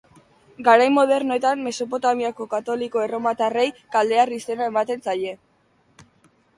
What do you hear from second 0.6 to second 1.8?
Garai modernoetan,